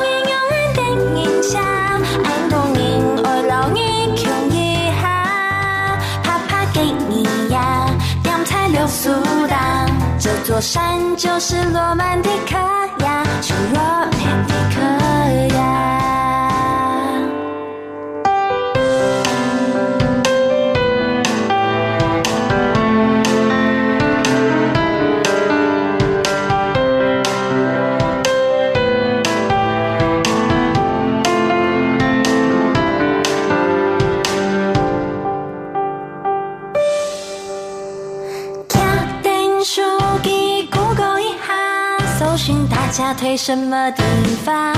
[0.04, 0.82] 应用的电
[1.24, 7.88] 影下，按动人爱老你穷一下，拍拍给你呀，
[8.22, 9.10] 点菜留苏
[9.48, 9.90] 当。
[10.20, 12.58] 这座山就是罗曼蒂克
[13.06, 16.01] 呀，是罗曼蒂克呀。
[42.44, 44.02] 寻大家推什么地
[44.44, 44.76] 方。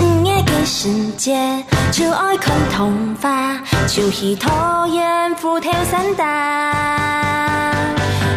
[0.00, 3.58] 五夜给世界，就爱看童话，
[3.88, 7.72] 就去讨厌富跳散打。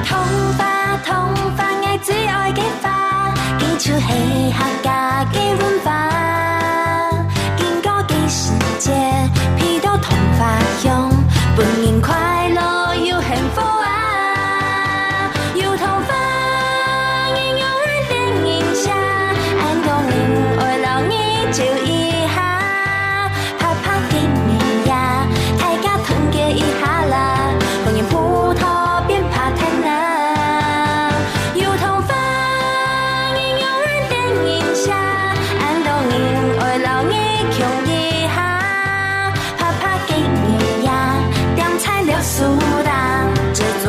[0.03, 0.17] 童
[0.57, 1.13] 话童
[1.55, 6.09] 话，爱最愛嘅花，記住係客家嘅文化。
[7.57, 8.91] 見過嘅世界，
[9.55, 11.06] 披到童話香，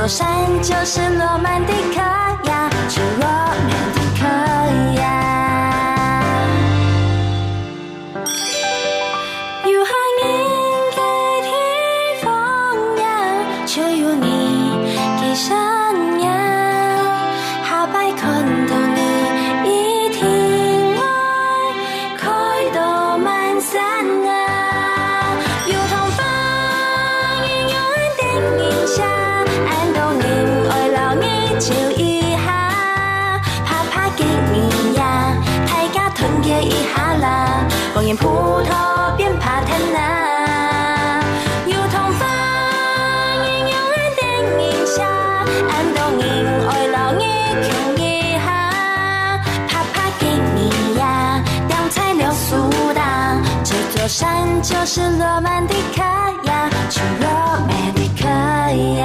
[0.08, 0.26] 山
[0.62, 2.17] 就是罗曼蒂克。
[54.08, 56.00] 山就是罗曼蒂克
[56.48, 57.28] 呀，去罗
[57.68, 58.26] 曼蒂克
[58.98, 59.04] 呀。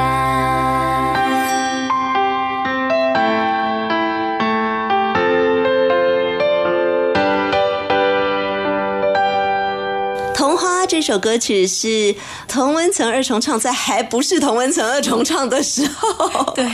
[10.34, 12.16] 童话这首歌曲是
[12.48, 16.66] 童文层二重唱，在还不是童文层二重唱的时候，对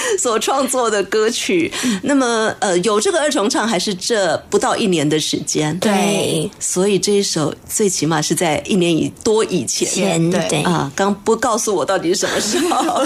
[0.18, 1.72] 所创作的歌曲。
[2.02, 5.78] 那么，呃，有这个二重唱还是这不到一年的时间？
[5.78, 9.88] 对，所以这一首最起码是在一年以多以前。
[9.88, 13.02] 前对啊，刚不告诉我到底是什么时候。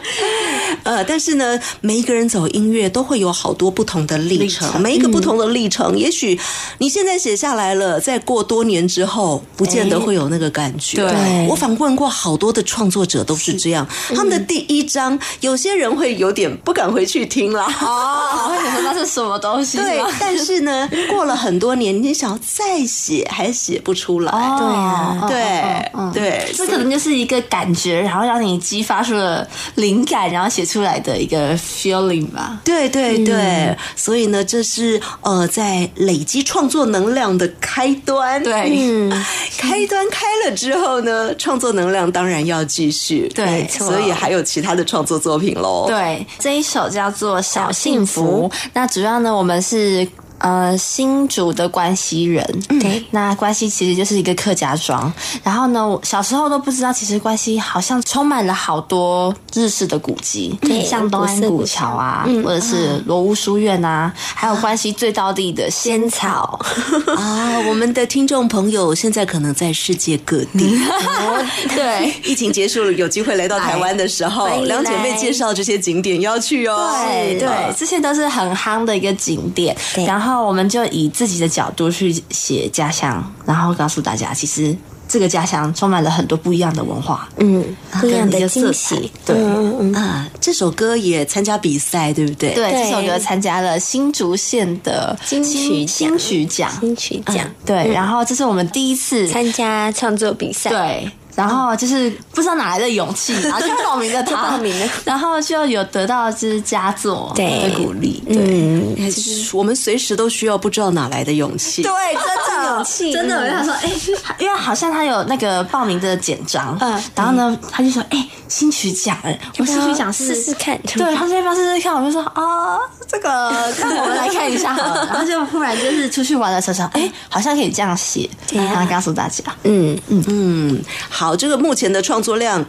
[0.84, 6.38] 呃，但是呢，每一个人走音乐都会有好多不同的历程，每一个不同的历程，也许
[6.78, 10.98] 你现在写下来了，再过多年之后，不见得会有那个感觉。
[10.98, 17.66] 对我访问过好多的创作者都是这样，他们的第一章，有些人会有点不敢回去听啦。
[17.80, 19.78] 哦，会想说那是什么东西？
[19.78, 24.32] 对，但是呢，过了很多年，你想要再写，还写不出来。
[24.32, 29.46] 哦对啊对对，这可能就是一个感觉，然后让你激发出了
[29.76, 32.60] 灵感，然后写出来的一个 feeling 吧。
[32.64, 38.42] 对对对，所以呢，这是呃，在累积创作能量的开端。
[38.42, 39.24] 对嗯，
[39.58, 43.30] 开端开了之后呢，创作能量当然要继续。
[43.34, 45.86] 对所以还有其他的创作作品喽。
[45.86, 48.50] 对，这一首叫做《小幸福》。
[48.72, 50.06] 那主要呢，我们是
[50.44, 52.44] 呃新竹的关西人。
[52.80, 55.10] 对那关西其实就是一个客家庄。
[55.42, 66.60] 然后呢，我小时候都不知道，其实关西好像充满了好多日式的古迹，对像东安古桥啊，或者是罗屋书院啊，还有关西最道地的仙草。
[67.16, 70.78] 啊，我们的听众朋友现在可能在世界各地。
[71.74, 72.12] 对。
[72.24, 76.90] 疫情结束了，有机会来到台湾的时候两姐妹介绍这些景点要去哦。
[77.06, 79.76] 对对，这些都是很夯的一个景点。
[79.94, 84.74] 对然后我们就以自己的角度去写家乡，然后告诉大家，其实
[85.06, 87.64] 这个家乡充满了很多不一样的文化，嗯，
[88.00, 89.36] 不一样的惊喜，对。
[89.36, 92.54] 嗯嗯啊，这首歌也参加比赛，对不对？
[92.54, 97.46] 对，这首歌参加了新竹县的金曲金曲奖，金曲奖。
[97.66, 101.10] 对，然后这是我们第一次参加创作比赛，对。
[101.34, 104.86] 然后就是不知道哪来的勇气，然后就报名了他，报名了。
[105.04, 107.68] 然后就有得到就是佳作对。
[107.68, 111.82] 的鼓励，对，就是我们随时都需要不知道哪来的勇气。
[111.82, 112.74] 对，真的。
[112.74, 113.90] 勇气真的，我嗯就想说，哎、
[114.40, 120.78] 因为好像他有那个报名的简章，嗯然后呢，他就说，哎、新曲奖，哎，我新曲奖试试看？
[120.96, 121.94] 对，他说要不要试试看？
[121.94, 125.06] 我就说啊，这个， 那我们来看一下好了。
[125.06, 129.98] 然后就忽然就是出去玩的时候想，哎、好像可以这样写，然后告诉大家，嗯。
[130.08, 132.66] 嗯，嗯，好，这个目前的创作量。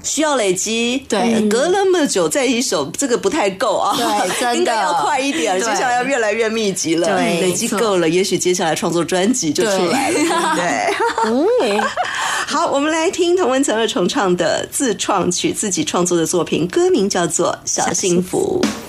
[0.00, 10.94] 需要累积，对呃隔那么久再一首，这个不太够啊，对真的应该要快一点，接对下来要越来越密集了，对累积够了，也许接下来创作专辑就出来了，对不对？
[11.76, 11.84] 嗯，
[12.46, 18.62] 好，我们来听童文成二重唱的自创曲，自己创作的作品，歌名叫做《小幸福》。
[18.68, 18.87] 又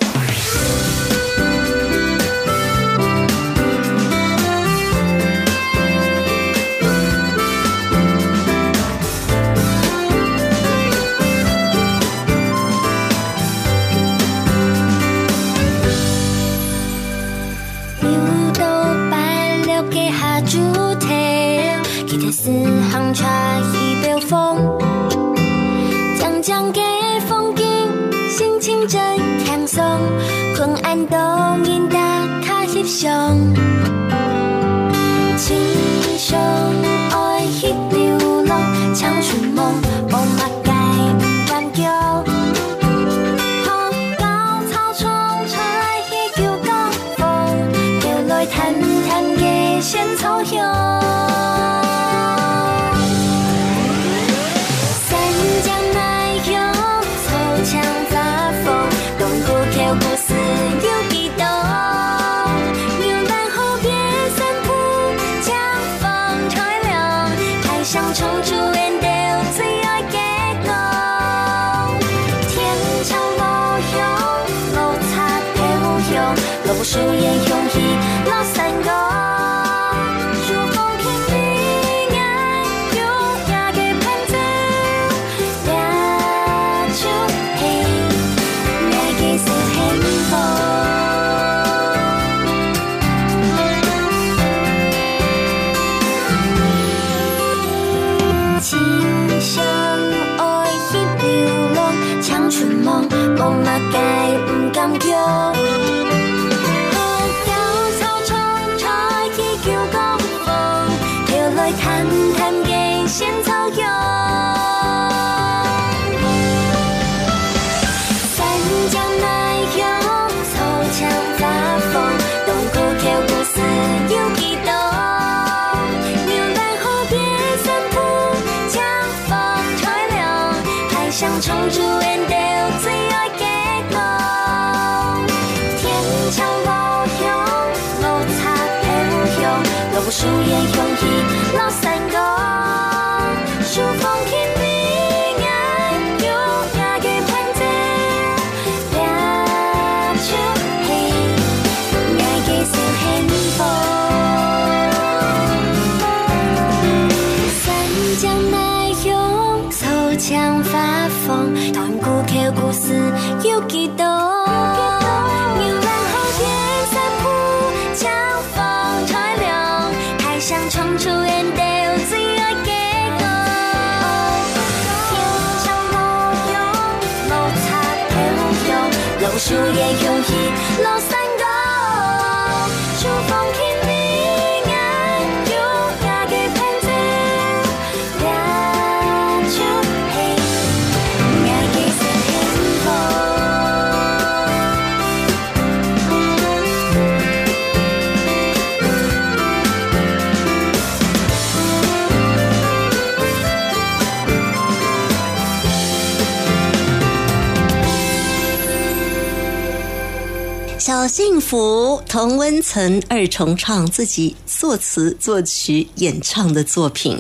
[211.09, 217.19] 幸福同温层二重唱自己作词作曲演唱的作品，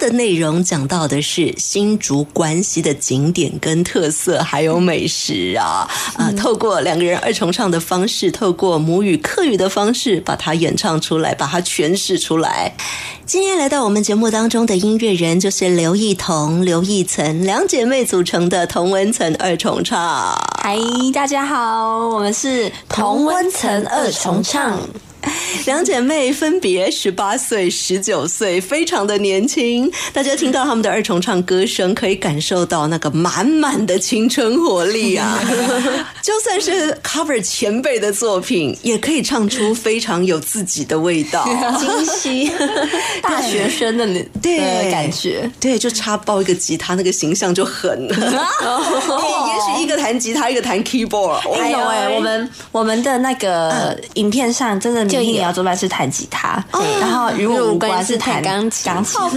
[0.00, 5.86] 的内容讲到的是新竹关西的景点跟特色，还有美食啊
[6.16, 6.32] 啊！
[6.32, 12.72] 透过两个人二重唱的方式，透过母语客语的方式，把它演唱出来，把它诠释出来。
[13.26, 20.34] 今天来到我们节目当中的音乐人就是刘艺彤、刘艺岑两姐妹组成的同温层二重唱。
[20.62, 20.78] 嗨，
[21.12, 24.80] 大家好，我们是同温层二重唱。
[25.66, 29.90] 两姐妹分别十八岁、十九岁，非常的年轻。
[30.12, 35.38] 大家听到他们的二重唱歌声，可以感受到那个满满的青春活力啊！
[36.22, 41.44] 就算是 cover 前辈的作品，也可以唱出非常有自己的味道，
[41.78, 42.50] 惊喜，
[43.22, 44.06] 大学生的
[44.40, 45.50] 对的感觉。
[45.60, 48.08] 对，就插包一个吉他，那个形象就很。
[49.68, 51.40] 也许一个弹吉他，一个弹 keyboard。
[51.58, 55.00] 还有哎，我们我们的那个影片上真的。
[55.10, 56.62] 就也要做伴是弹吉他，
[57.00, 59.20] 然后与我无关是弹钢琴，钢琴，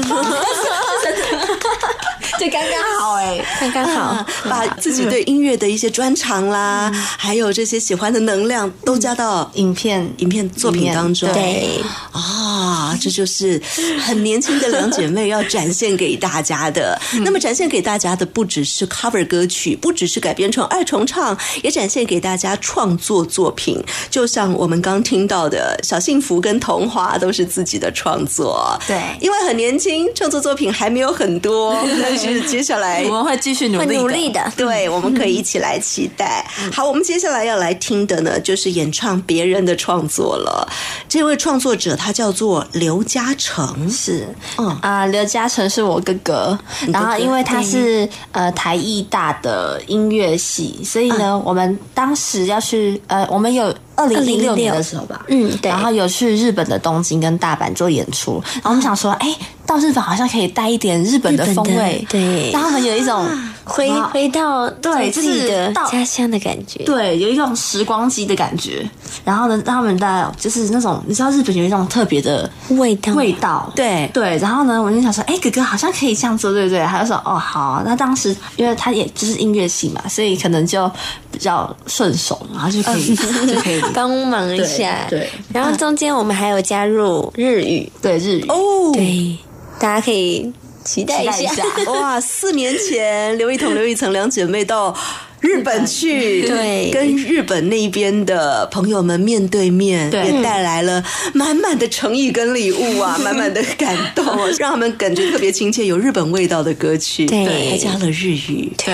[2.40, 10.12] 就刚刚好哎， 刚刚好，把自己对音乐的一些专长啦，还有这些喜欢的能量都加到影片。
[10.18, 11.32] 影片作品当中。
[11.34, 11.82] 对。
[12.12, 13.62] 啊，这就是
[14.00, 17.00] 很年轻的两姐妹要展现给大家的。
[17.24, 23.82] 那么展现给大家的不只是 cover 歌曲，不只是改编成二重唱，也展现给大家创作作品。
[24.10, 25.80] 就像我们刚听到的。
[25.84, 36.46] 小幸福跟童话都是自己的创作，对，因为很年轻，创作作品还没有很多， 但是接下来我们会继续努力努力的，对，我们可以一起来期待。
[36.72, 40.68] 好，我们接下来要来听的呢，就是演唱别人的创作了。
[41.10, 44.68] 这位创作者他叫做刘嘉诚，是，嗯。
[44.82, 46.58] 啊，刘嘉诚是我哥哥，
[46.92, 53.74] 然后因为他是呃台艺大的音乐系，所以呢，我们当时要去呃，我们有。
[53.96, 59.36] 二零零六年的时候吧，嗯，对，然后有去日本的东京跟大阪做演出，然后我们想说，哎，
[59.66, 63.28] 到日本好像可以带一点日本的风味，对，然后很有一种
[63.66, 68.88] 回回到对自己的家乡的感觉，对，有一种时光机的感觉。
[69.24, 74.38] 然后呢，他们在就是那种你知道日本有一种特别的味道，味道，对对。
[74.40, 76.84] 然后呢，我就想说，哎，哥哥好像可以这样做，对不对？
[76.86, 77.82] 他就说，哦，好。
[77.86, 80.90] 那当时因为他也就是音乐系嘛，所以可能就
[81.32, 83.16] 比较顺手，然后就可以
[83.48, 83.82] 就可以。
[83.94, 85.30] 帮忙一下，对。
[85.54, 89.38] 然后中间我们还有加入日语，对日语哦，对，
[89.80, 90.52] 大家可以
[90.84, 91.64] 期待一下。
[91.92, 94.96] 哇，四年前刘一彤、刘一层两姐妹到
[95.42, 101.04] 日本去， 对，跟日本那边的朋友们面对面，也带来了
[101.34, 104.26] 满满的诚意跟礼物啊， 满满的感动，
[104.58, 108.94] 让他们感觉特别亲切，有日本味道的歌曲，对，还加了日语，对。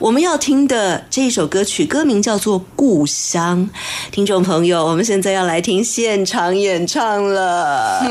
[0.00, 3.68] 我们要听的这一首歌曲，歌名叫做《故乡》。
[4.12, 8.08] 听众朋友，我们现在要来听现场演唱了。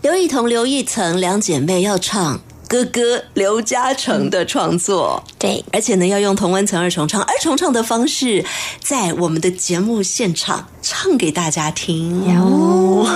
[0.00, 8.44] 刘雨彤、刘亦岑两姐妹要唱哥哥刘嘉诚的创作，对，而且呢，要用同温层二重唱、二重唱的方式，
[8.80, 12.22] 在我们的节目现场唱给大家听。
[12.38, 13.08] 哦，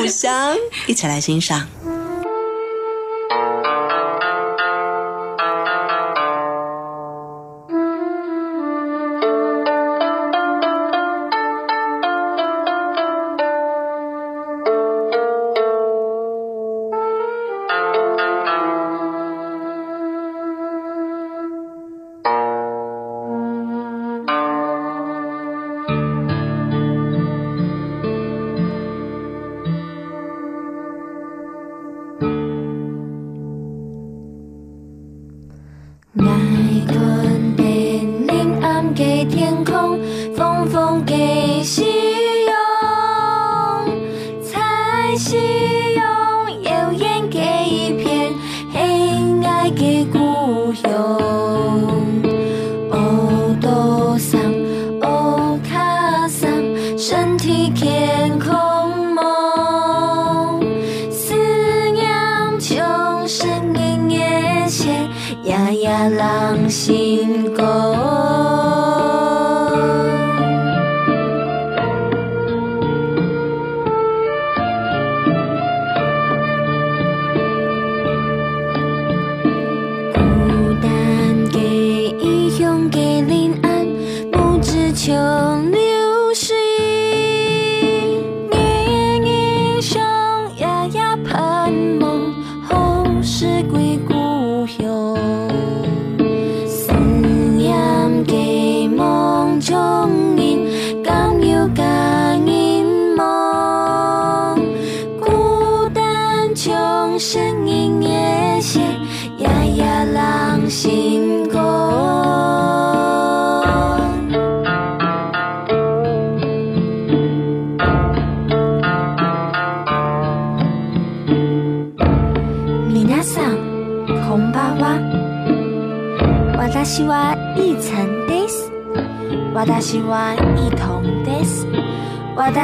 [0.00, 0.56] 故乡，
[0.88, 1.68] 一起来欣赏。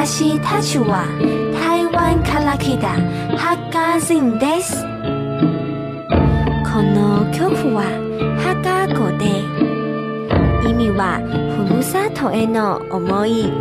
[0.05, 1.07] 私たちは
[1.51, 2.89] 台湾から来た
[3.35, 4.83] ハッカー人です。
[6.63, 7.81] この曲は
[8.37, 9.25] ハカ語で
[10.69, 11.17] 意味は
[11.57, 13.51] ふるさとへの思い。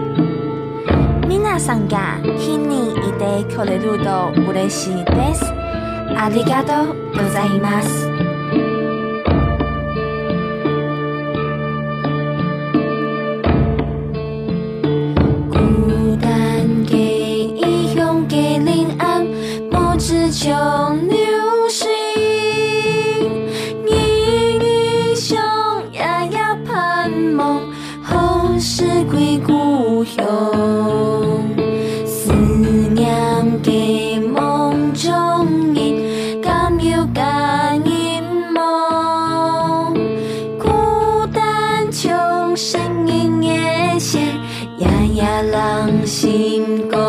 [1.26, 5.42] 皆さんが気に入ってくれると嬉しいです。
[5.50, 8.05] ありがとうございます。
[45.50, 47.05] 人心歌。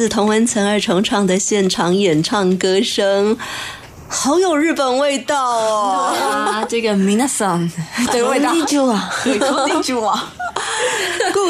[0.00, 3.36] 自同文层二重唱的现场演唱歌声，
[4.08, 6.14] 好有日本味道哦！
[6.32, 7.70] 啊，这个 minasan
[8.10, 9.38] 的味道，记住啊，对，
[9.82, 10.32] 记住啊。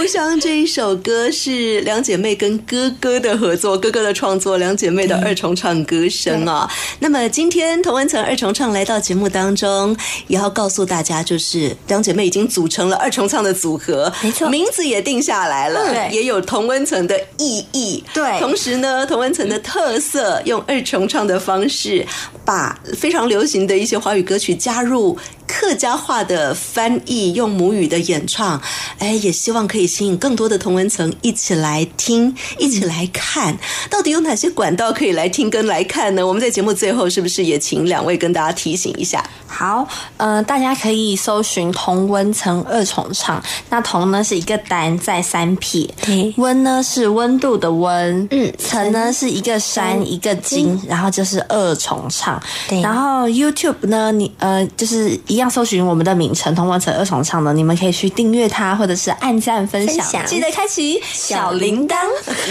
[0.00, 6.66] 故乡这一首歌是两姐妹跟哥哥的合作，哥哥的创作，两姐妹的二重唱歌声啊。
[7.00, 9.94] 那么今天同文层二重唱来到节目当中，
[10.26, 14.48] 也要告诉大家，就是两姐妹已经组成了二重唱的组合，没错。
[14.48, 16.16] 名字也定下来了，对。
[16.16, 18.40] 也有同温层的意义，对。
[18.40, 22.06] 同时呢，同温层的特色，用二重唱的方式，
[22.44, 25.18] 把非常流行的一些华语歌曲加入。
[25.52, 28.62] 客家话的翻译，用母语的演唱，
[28.98, 33.58] 哎，也希望可以吸引更多的同文层一起来听，一起来看，
[33.90, 36.24] 到底有哪些管道可以来听跟来看呢？
[36.24, 39.28] 我们在节目最后是不是也请两位跟大家提醒一下？
[39.48, 39.86] 好，
[40.18, 43.42] 呃，大家可以搜寻同温层二重唱。
[43.70, 52.39] 那同呢是一个单在三撇，对温呢是温度的温，嗯层呢是一个山一个金，然后就是二重唱。
[52.68, 61.96] 对然后 YouTube 呢，你呃就是一样搜寻我们的名称同文成二重唱呢，你们可以去订阅它，或者是按赞分享，分享记得开启小铃铛。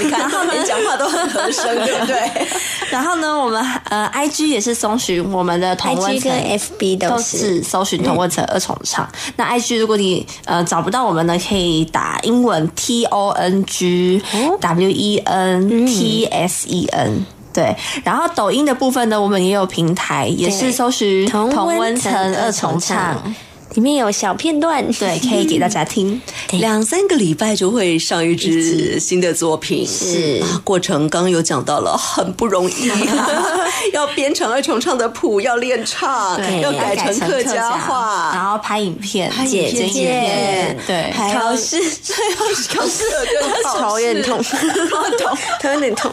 [0.02, 2.48] 你看，连讲话都很合声，对不对？
[2.92, 9.08] 然后呢，我们呃，IG 也是搜寻我们的同温 IG 层 FB 都都是是搜寻同温层二重唱。
[9.36, 14.22] 那 IG 如果你呃找不到我们呢，可以打英文 T O N G
[14.60, 17.26] W E N T S E N。
[17.54, 23.34] 对，然后抖音的部分呢，我们也有平台，也是搜寻同同温温层层二二重唱。
[23.76, 26.20] 里面有小片段，对， 可以给大家听。
[26.52, 30.42] 两三个礼拜就会上一支新的作品，是。
[30.42, 32.92] 啊，过程刚刚有讲到了，很不容易，
[33.94, 38.32] 要编成二重唱的谱，要练唱，要改成客家话。
[38.34, 40.78] 然，后拍影片、拍影剪片。
[40.88, 43.04] 对，还要考试最后考试
[43.40, 44.44] 跟考试头有点痛，
[45.62, 46.12] 头有点痛。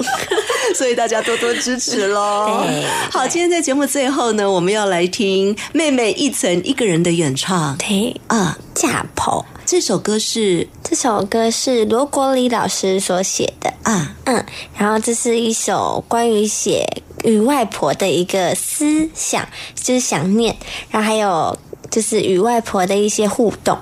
[0.74, 2.62] 所以大家多多支持喽。
[3.10, 7.45] 好，今天在节目最后呢，我们要来听妹妹一层一个人的演唱
[7.78, 8.58] 对，啊。
[8.74, 14.44] 架跑这首歌是这首歌是罗国礼老师所写的，啊，嗯，
[14.76, 16.86] 然后这是一首关于写
[17.24, 20.54] 与外婆的一个思想，就是想念，
[20.90, 21.58] 然后还有
[21.90, 23.78] 就是与外婆的一些互动，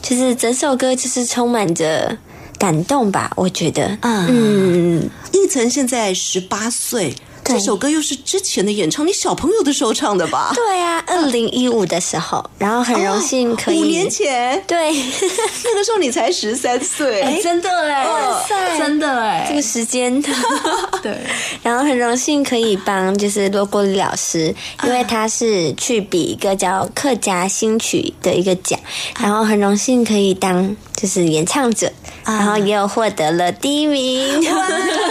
[0.00, 2.16] 就是整首歌就是充满着
[2.56, 7.12] 感动吧，我觉得，啊嗯，一层现在十八岁。
[7.48, 10.52] 这首歌又是之前的演唱，你小朋友的时候唱的吧？
[10.54, 18.78] 对啊，二零一五的时候，然后很荣幸可以、五年前，对，那个时候你才十三岁，哎，真的哎，哇塞。
[18.78, 20.22] 真的哎，这个时间，
[21.02, 21.16] 对，
[21.62, 28.78] 然后很荣幸可以帮就是罗国立老师，因为他是去比一个叫客家新曲的一个奖，
[29.18, 31.90] 然后很荣幸可以当就是演唱者，
[32.24, 34.42] 然后也有获得了第一名。
[34.42, 35.07] 可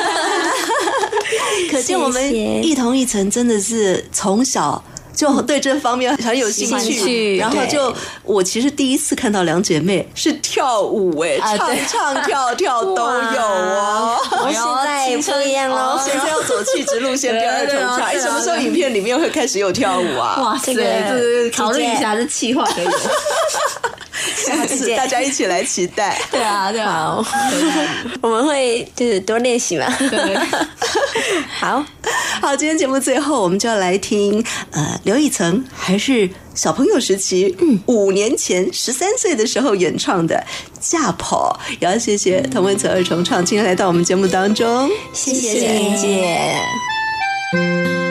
[1.88, 4.84] 见我们一同一层真的是从小。
[5.16, 14.16] 就对这方面很有兴兴趣，然后就我其实第一次看到两姐妹是跳舞哎、唱唱跳跳都有哦。
[14.44, 18.02] 我现在也不一样喽，现在要走气质路线， 第二重唱。
[18.02, 20.40] 哎，什么时候影片里面会开始有跳舞啊？
[20.40, 20.76] 哇塞，
[21.50, 22.92] 考虑一下，这气话可以有。
[24.36, 26.20] 下次大家一起来期待。
[26.32, 27.18] 对啊，对啊，
[28.22, 29.86] 我们会就是多练习嘛。
[29.98, 30.36] 对，
[31.60, 31.84] 好，
[32.42, 40.44] 好，今天节目最后我们就要来听，呃，刘以曾还是小朋友时期，嗯，五年前十三岁的时候演唱的
[40.80, 48.07] 《嫁跑》，也要谢谢童文泽二重唱今天来到我们节目当中，谢谢玲姐。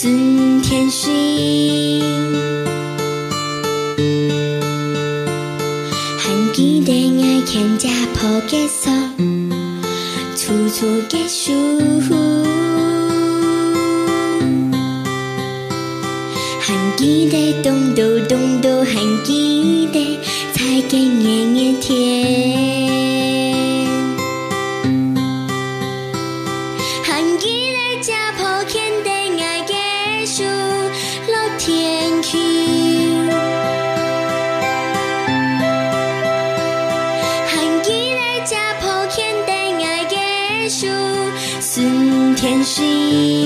[0.00, 1.10] 顺天水。
[6.16, 8.92] 喊起来，爱看家婆结束，
[10.36, 11.52] 处处结束。
[16.60, 20.00] 喊起来，咚咚咚咚，喊起来，
[20.54, 21.56] 才给年
[42.78, 43.37] 心。